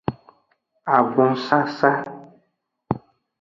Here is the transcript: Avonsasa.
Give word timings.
Avonsasa. 0.95 1.91